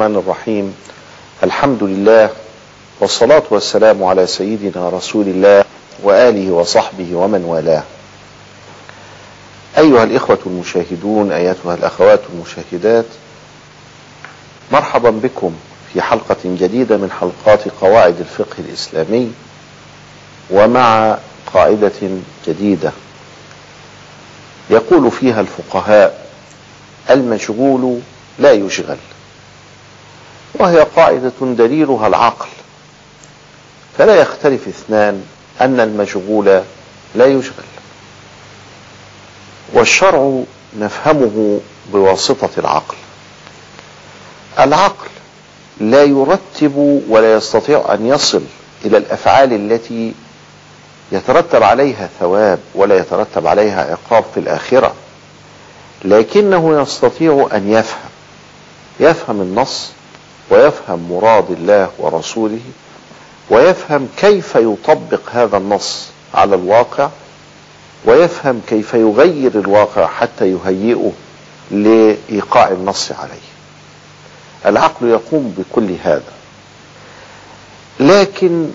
[0.00, 0.74] الرحمن الرحيم.
[1.42, 2.30] الحمد لله
[3.00, 5.64] والصلاة والسلام على سيدنا رسول الله
[6.02, 7.82] وآله وصحبه ومن والاه.
[9.78, 13.04] أيها الإخوة المشاهدون أيتها الأخوات المشاهدات
[14.72, 15.52] مرحبا بكم
[15.92, 19.32] في حلقة جديدة من حلقات قواعد الفقه الإسلامي
[20.50, 21.18] ومع
[21.54, 22.00] قاعدة
[22.46, 22.92] جديدة
[24.70, 26.26] يقول فيها الفقهاء
[27.10, 28.00] المشغول
[28.38, 28.96] لا يشغل.
[30.60, 32.48] وهي قاعدة دليلها العقل.
[33.98, 35.24] فلا يختلف اثنان
[35.60, 36.62] أن المشغول
[37.14, 37.64] لا يشغل.
[39.72, 40.42] والشرع
[40.78, 41.60] نفهمه
[41.92, 42.96] بواسطة العقل.
[44.58, 45.08] العقل
[45.80, 48.42] لا يرتب ولا يستطيع أن يصل
[48.84, 50.14] إلى الأفعال التي
[51.12, 54.94] يترتب عليها ثواب ولا يترتب عليها عقاب في الآخرة.
[56.04, 58.10] لكنه يستطيع أن يفهم.
[59.00, 59.90] يفهم النص
[60.50, 62.60] ويفهم مراد الله ورسوله
[63.50, 67.08] ويفهم كيف يطبق هذا النص على الواقع
[68.04, 71.12] ويفهم كيف يغير الواقع حتى يهيئه
[71.70, 73.50] لإيقاع النص عليه.
[74.66, 76.32] العقل يقوم بكل هذا.
[78.00, 78.70] لكن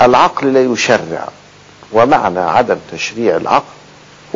[0.00, 1.28] العقل لا يشرع
[1.92, 3.64] ومعنى عدم تشريع العقل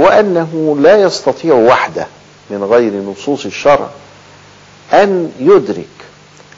[0.01, 2.07] هو أنه لا يستطيع وحده
[2.51, 3.89] من غير نصوص الشرع
[4.93, 5.87] أن يدرك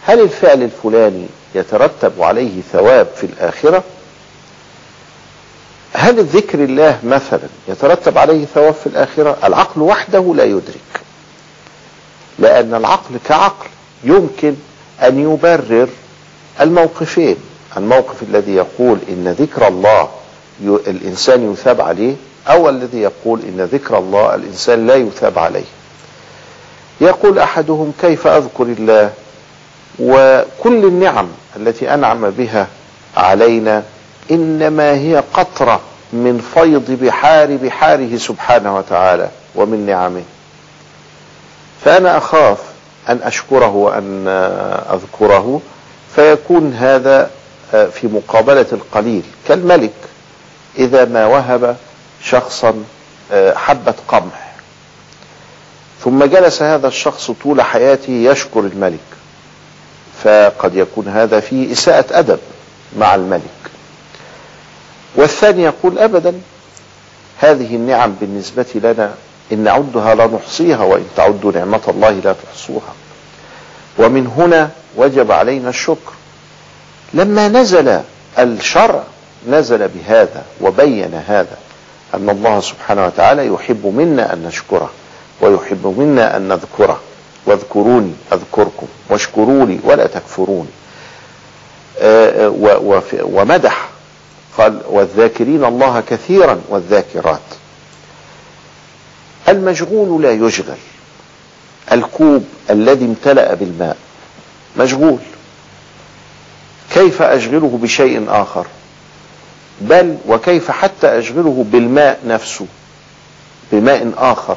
[0.08, 3.84] هل الفعل الفلاني يترتب عليه ثواب في الآخرة؟
[5.92, 11.00] هل ذكر الله مثلا يترتب عليه ثواب في الآخرة؟ العقل وحده لا يدرك
[12.38, 13.66] لأن العقل كعقل
[14.04, 14.54] يمكن
[15.02, 15.88] أن يبرر
[16.60, 17.36] الموقفين.
[17.76, 20.08] الموقف الذي يقول إن ذكر الله
[20.62, 22.14] الإنسان يثاب عليه
[22.48, 25.64] أو الذي يقول إن ذكر الله الإنسان لا يثاب عليه.
[27.00, 29.12] يقول أحدهم كيف أذكر الله؟
[30.00, 32.66] وكل النعم التي أنعم بها
[33.16, 33.82] علينا
[34.30, 35.80] إنما هي قطرة
[36.12, 40.22] من فيض بحار بحاره سبحانه وتعالى ومن نعمه.
[41.84, 42.58] فأنا أخاف
[43.08, 44.28] أن أشكره وأن
[44.92, 45.60] أذكره
[46.16, 47.30] فيكون هذا
[47.70, 49.22] في مقابلة القليل.
[49.48, 49.94] كالملك
[50.78, 51.76] إذا ما وهب
[52.22, 52.84] شخصا
[53.54, 54.52] حبة قمح.
[56.04, 58.98] ثم جلس هذا الشخص طول حياته يشكر الملك.
[60.24, 62.38] فقد يكون هذا فيه إساءة أدب
[62.98, 63.42] مع الملك.
[65.16, 66.40] والثاني يقول أبدا
[67.38, 69.14] هذه النعم بالنسبة لنا
[69.52, 72.94] إن نعدها لا نحصيها وإن تعدوا نعمة الله لا تحصوها.
[73.98, 76.12] ومن هنا وجب علينا الشكر.
[77.14, 78.00] لما نزل
[78.38, 79.02] الشرع
[79.48, 81.56] نزل بهذا وبين هذا
[82.14, 84.90] أن الله سبحانه وتعالى يحب منا أن نشكره
[85.40, 87.00] ويحب منا أن نذكره.
[87.46, 90.68] واذكروني أذكركم واشكروني ولا تكفروني.
[93.22, 93.88] ومدح.
[94.58, 97.40] قال والذاكرين الله كثيرا والذاكرات.
[99.48, 100.76] المشغول لا يشغل.
[101.92, 103.96] الكوب الذي امتلأ بالماء
[104.78, 105.18] مشغول
[106.94, 108.66] كيف أشغله بشيء آخر؟
[109.80, 112.66] بل وكيف حتى أشغله بالماء نفسه؟
[113.72, 114.56] بماء آخر.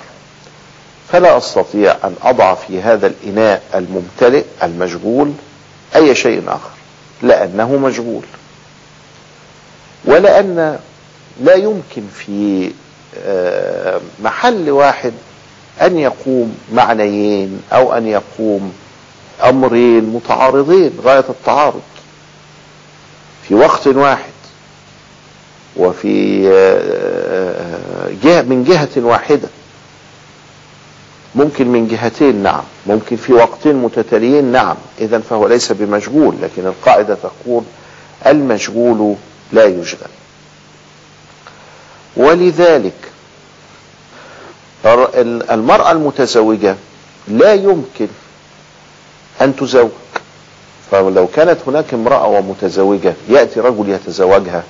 [1.12, 5.32] فلا أستطيع أن أضع في هذا الإناء الممتلئ المشغول
[5.96, 6.70] أي شيء آخر
[7.22, 8.24] لأنه مشغول
[10.06, 10.80] ولأن
[11.44, 12.72] لا يمكن في
[14.24, 15.14] محل واحد
[15.82, 18.74] أن يقوم معنيين أو أن يقوم
[19.44, 21.82] أمرين متعارضين غاية التعارض
[23.48, 24.32] في وقت واحد
[25.78, 26.42] وفي
[28.24, 29.48] جهة من جهة واحدة.
[31.36, 32.64] ممكن من جهتين نعم.
[32.88, 34.75] ممكن في وقتين متتاليين نعم.
[35.00, 37.64] إذا فهو ليس بمشغول لكن القاعدة تقول
[38.28, 39.16] المشغول
[39.53, 40.09] لا يشغل.
[42.18, 42.94] ولذلك
[45.52, 46.75] المرأة المتزوجة
[47.28, 48.08] لا يمكن
[49.41, 49.90] أن تزوج.
[50.91, 54.64] فلو كانت هناك امرأة ومتزوجة يأتي رجل يتزوجها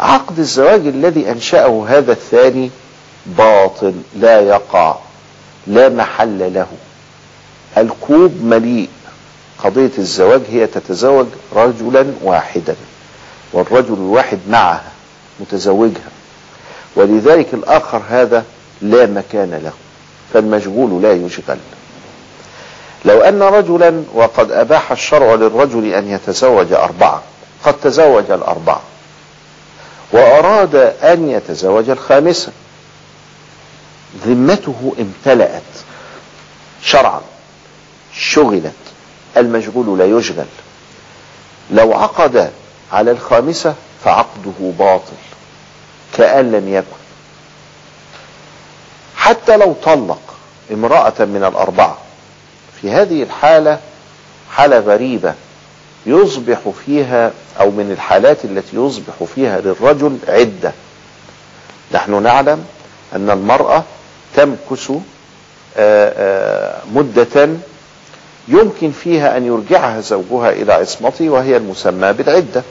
[0.00, 2.70] عقد الزواج الذي أنشأه هذا الثاني
[3.26, 4.96] باطل لا يقع.
[5.66, 6.66] لا محل له.
[7.78, 8.88] الكوب مليء.
[9.58, 11.26] قضية الزواج هي تتزوج
[11.56, 12.76] رجلا واحدا
[13.52, 14.92] والرجل الواحد معها
[15.40, 16.10] متزوجها.
[16.96, 18.44] ولذلك الآخر هذا
[18.82, 19.72] لا مكان له
[20.34, 21.58] فالمشغول لا يشغل.
[23.04, 27.22] لو أن رجلا وقد أباح الشرع للرجل أن يتزوج أربعة
[27.64, 28.80] قد تزوج الأربعة
[30.12, 32.52] وأراد أن يتزوج الخامسة.
[34.26, 35.62] ذمته امتلأت
[36.82, 37.20] شرعا
[38.12, 38.72] شغلت
[39.36, 40.46] المشغول لا يشغل.
[41.70, 42.50] لو عقد
[42.92, 43.74] على الخامسة
[44.04, 45.12] فعقده باطل
[46.16, 46.96] كأن لم يكن.
[49.16, 50.20] حتى لو طلق
[50.72, 51.98] امرأة من الأربعة
[52.80, 53.80] في هذه الحالة
[54.50, 55.34] حالة غريبة
[56.06, 60.72] يصبح فيها أو من الحالات التي يصبح فيها للرجل عدة.
[61.92, 62.66] نحن نعلم
[63.14, 63.84] أن المرأة
[64.36, 64.92] تمكث
[66.92, 67.48] مدة
[68.48, 72.62] يمكن فيها أن يرجعها زوجها إلى عصمته وهي المسمى بالعدة.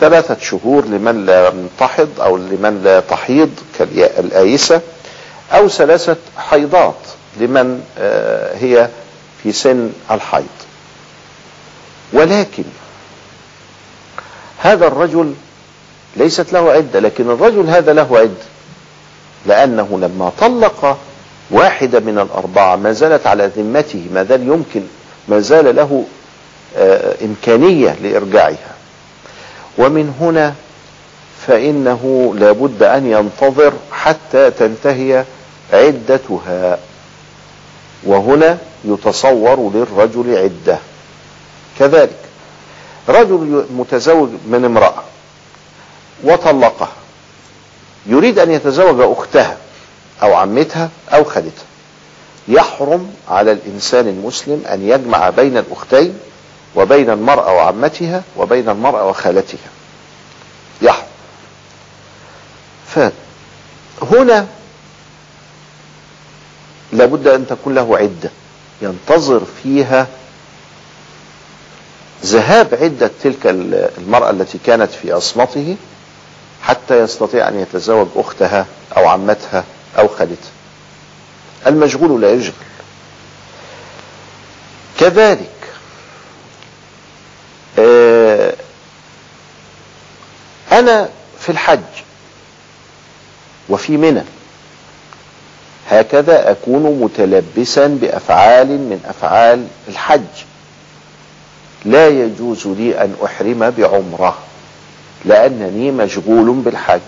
[0.00, 4.80] ثلاثة شهور لمن لا تحض أو لمن لا تحيض كالآيسة
[5.52, 6.94] أو ثلاثة حيضات
[7.36, 7.82] لمن
[8.60, 8.88] هي
[9.42, 10.46] في سن الحيض.
[12.12, 12.64] ولكن
[14.58, 15.34] هذا الرجل
[16.16, 18.55] ليست له عدة لكن الرجل هذا له عدة.
[19.46, 20.98] لأنه لما طلق
[21.50, 24.82] واحدة من الأربعة ما زالت على ذمته ما زال يمكن
[25.28, 26.04] ما زال له
[27.24, 28.74] إمكانية لإرجاعها.
[29.78, 30.54] ومن هنا
[31.46, 35.24] فإنه لابد أن ينتظر حتى تنتهي
[35.72, 36.78] عدتها.
[38.04, 40.78] وهنا يتصور للرجل عدة.
[41.78, 42.16] كذلك
[43.08, 45.02] رجل متزوج من امرأة
[46.24, 46.95] وطلقها
[48.06, 49.56] يريد أن يتزوج أختها
[50.22, 51.64] أو عمتها أو خالتها.
[52.48, 56.18] يحرم على الإنسان المسلم أن يجمع بين الأختين
[56.74, 59.70] وبين المرأة وعمتها وبين المرأة وخالتها.
[60.82, 61.06] يحرم.
[62.94, 64.46] فهنا
[66.92, 68.30] لابد أن تكون له عدة
[68.82, 70.06] ينتظر فيها
[72.24, 73.46] ذهاب عدة تلك
[73.98, 75.76] المرأة التي كانت في عصمته
[76.66, 78.66] حتى يستطيع أن يتزوج أختها
[78.96, 79.64] أو عمتها
[79.98, 80.50] أو خالتها.
[81.66, 82.52] المشغول لا يشغل
[85.00, 85.50] كذلك
[90.72, 91.08] أنا
[91.40, 91.80] في الحج
[93.68, 94.22] وفي منى
[95.90, 100.20] هكذا أكون متلبسا بأفعال من أفعال الحج.
[101.84, 104.38] لا يجوز لي أن أحرم بعمرة.
[105.24, 107.00] لأنني مشغول بالحج.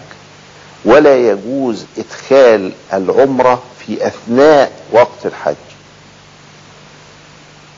[0.84, 5.54] ولا يجوز إدخال العمرة في أثناء وقت الحج.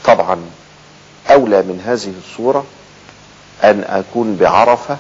[0.05, 0.41] طبعا
[1.31, 2.65] أولى من هذه الصورة
[3.65, 4.97] أن أكون بعرفة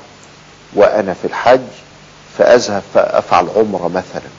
[0.74, 1.60] وأنا في الحج
[2.38, 4.30] فأذهب فأفعل عمرة مثلا.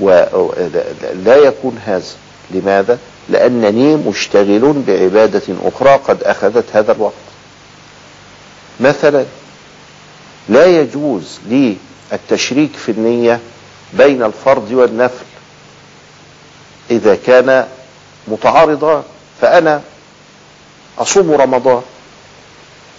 [0.00, 2.04] ولا يكون هذا.
[2.50, 2.98] لماذا؟
[3.28, 7.12] لأنني مشتغل بعبادة أخرى قد أخذت هذا الوقت.
[8.80, 9.24] مثلا
[10.48, 11.76] لا يجوز لي
[12.12, 13.40] التشريك في النية
[13.92, 15.24] بين الفرض والنفل.
[16.90, 17.66] إذا كان
[18.28, 19.02] متعارضان
[19.40, 19.82] فأنا
[20.98, 21.82] أصوم رمضان.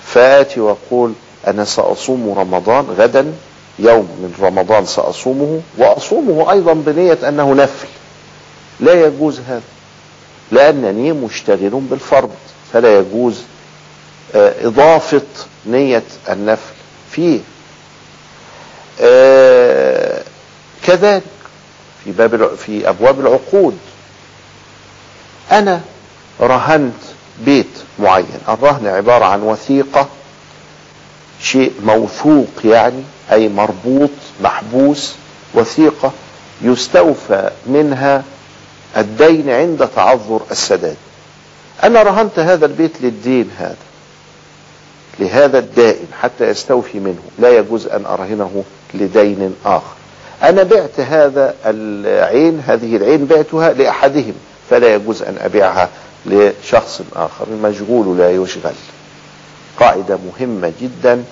[0.06, 1.14] فآتي وأقول
[1.48, 3.34] أنا سأصوم رمضان غدا
[3.80, 7.88] يوم من رمضان سأصومه وأصومه أيضا بنية أنه نفل.
[8.80, 9.62] لا يجوز هذا
[10.52, 12.32] لأنني مشتغل بالفرض.
[12.74, 13.42] فلا يجوز
[14.36, 15.22] إضافة
[15.66, 16.79] نية النفل.
[17.12, 17.40] فيه.
[20.84, 21.24] كذلك
[22.04, 23.78] في باب في أبواب العقود.
[25.52, 25.82] أنا
[26.42, 26.94] رهنت
[27.46, 27.70] بيت
[28.00, 28.40] معين.
[28.50, 30.08] الرهن عبارة عن وثيقة
[31.42, 34.10] شيء موثوق يعني أي مربوط
[34.42, 35.14] محبوس
[35.54, 36.12] وثيقة
[36.62, 38.24] يستوفى منها
[38.98, 40.98] الدين عند تعذر السداد.
[41.84, 43.76] أنا رهنت هذا البيت للدين هذا.
[45.20, 47.22] لهذا الدائن حتى يستوفي منه.
[47.40, 49.94] لا يجوز أن أرهنه لدين آخر.
[50.44, 54.34] أنا بعت هذا العين هذه العين بعتها لأحدهم
[54.70, 55.90] فلا يجوز أن أبيعها
[56.26, 57.48] لشخص آخر.
[57.52, 58.74] المشغول لا يشغل.
[59.80, 61.24] قاعدة مهمة جدا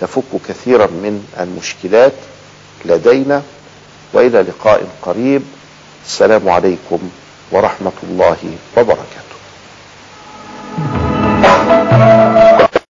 [0.00, 2.12] تفك كثيرا من المشكلات
[2.84, 3.42] لدينا.
[4.12, 5.42] وإلى لقاء قريب.
[6.06, 6.98] السلام عليكم
[7.52, 8.36] ورحمة الله
[8.76, 9.31] وبركاته.